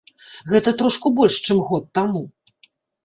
[0.51, 2.23] Гэта трошку больш, чым год таму.